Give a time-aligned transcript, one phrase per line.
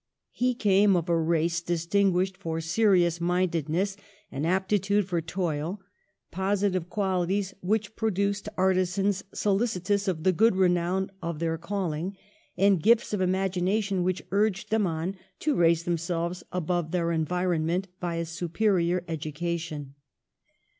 [0.31, 3.97] He came of a race distin guished for serious mindedness
[4.31, 5.79] and aptitude for toil,
[6.31, 12.17] positive qualities which produced ar tizans solicitous of the good renown of their calling,
[12.57, 17.85] and gifts of imagination which urged them on to raise themselves above their en vironment
[17.99, 19.93] by a superior education.